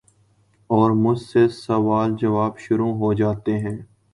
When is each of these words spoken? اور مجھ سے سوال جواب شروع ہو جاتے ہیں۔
اور 0.69 0.91
مجھ 0.95 1.19
سے 1.21 1.47
سوال 1.47 2.15
جواب 2.19 2.57
شروع 2.59 2.91
ہو 2.93 3.13
جاتے 3.13 3.57
ہیں۔ 3.59 3.77